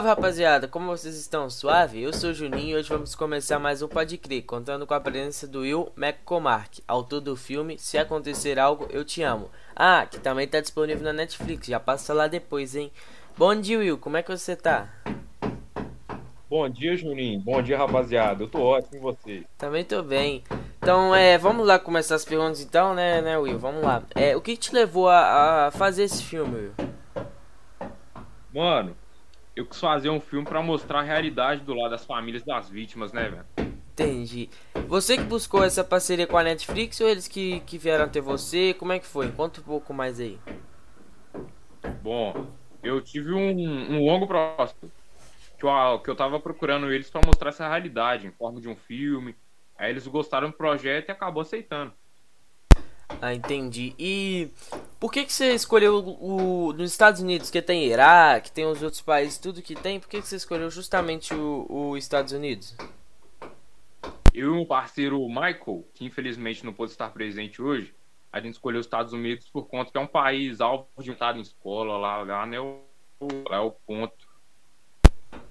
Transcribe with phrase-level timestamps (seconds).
[0.00, 1.50] rapaziada, como vocês estão?
[1.50, 2.02] Suave?
[2.02, 5.00] Eu sou o Juninho e hoje vamos começar mais um Pode Crer, contando com a
[5.00, 9.50] presença do Will McCormack, autor do filme Se Acontecer Algo, Eu Te Amo.
[9.76, 12.90] Ah, que também está disponível na Netflix, já passa lá depois, hein?
[13.36, 14.88] Bom dia, Will, como é que você tá?
[16.48, 17.38] Bom dia, Juninho.
[17.40, 18.42] Bom dia, rapaziada.
[18.42, 19.44] Eu tô ótimo e você?
[19.58, 20.42] Também tô bem.
[20.78, 23.58] Então, é, vamos lá começar as perguntas então, né, né, Will?
[23.58, 24.02] Vamos lá.
[24.14, 26.72] É, o que te levou a, a fazer esse filme, Will?
[28.52, 28.96] Mano,
[29.60, 33.12] eu quis fazer um filme para mostrar a realidade do lado das famílias das vítimas,
[33.12, 33.70] né, velho?
[33.92, 34.48] Entendi.
[34.88, 38.72] Você que buscou essa parceria com a Netflix ou eles que, que vieram até você?
[38.74, 39.30] Como é que foi?
[39.32, 40.38] Conta um pouco mais aí.
[42.02, 42.46] Bom,
[42.82, 44.74] eu tive um, um longo processo
[45.58, 48.76] que eu, que eu tava procurando eles para mostrar essa realidade em forma de um
[48.76, 49.36] filme.
[49.76, 51.92] Aí eles gostaram do projeto e acabou aceitando.
[53.20, 53.94] Ah, entendi.
[53.98, 54.50] E
[55.00, 58.82] por que, que você escolheu o, o nos Estados Unidos, que tem Iraque, tem os
[58.82, 62.76] outros países, tudo que tem, por que, que você escolheu justamente o, o Estados Unidos?
[64.34, 67.94] Eu e um parceiro Michael, que infelizmente não pôde estar presente hoje,
[68.30, 71.34] a gente escolheu os Estados Unidos por conta que é um país alvo de estar
[71.34, 72.82] em escola lá, lá né, o,
[73.50, 74.29] é o ponto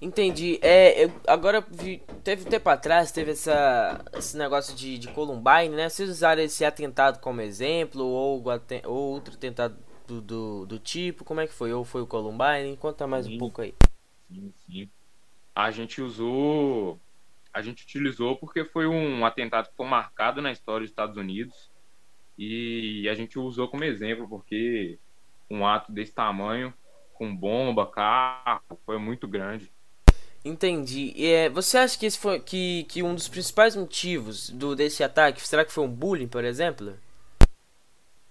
[0.00, 0.60] Entendi.
[0.62, 5.74] É, eu, agora vi, teve um tempo atrás, teve essa, esse negócio de, de Columbine,
[5.74, 5.88] né?
[5.88, 8.44] Vocês usaram esse atentado como exemplo ou,
[8.84, 11.24] ou outro atentado do, do, do, tipo?
[11.24, 11.72] Como é que foi?
[11.72, 12.76] Ou foi o Columbine?
[12.76, 13.74] Conta mais sim, um pouco aí.
[14.30, 14.90] Sim, sim.
[15.54, 17.00] A gente usou.
[17.52, 21.70] A gente utilizou porque foi um atentado que foi marcado na história dos Estados Unidos.
[22.38, 24.96] E a gente usou como exemplo, porque
[25.50, 26.72] um ato desse tamanho,
[27.14, 29.72] com bomba, carro, foi muito grande.
[30.44, 31.14] Entendi.
[31.16, 35.46] É, você acha que esse foi que, que um dos principais motivos do desse ataque
[35.46, 36.94] será que foi um bullying, por exemplo?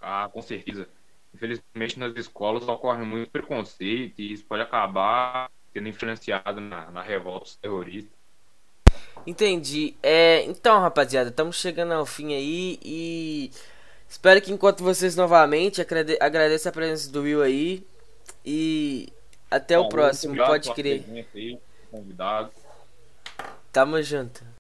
[0.02, 0.88] Ah, com certeza.
[1.34, 7.52] Infelizmente nas escolas ocorre muito preconceito e isso pode acabar sendo influenciado na, na revolta
[7.62, 8.10] terrorista.
[9.26, 9.94] Entendi.
[10.02, 13.52] É, então, rapaziada, estamos chegando ao fim aí e
[14.08, 17.86] espero que enquanto vocês novamente agradeça a presença do Will aí
[18.46, 19.10] e
[19.52, 21.04] até o próximo, pode crer
[21.90, 22.52] convidado.
[23.72, 24.57] Tamo junto.